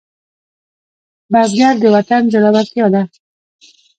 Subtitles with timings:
[1.31, 3.01] بزګر د وطن زړورتیا ده